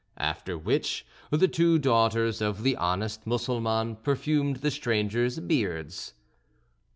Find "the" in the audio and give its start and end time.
1.29-1.47, 2.63-2.75, 4.55-4.71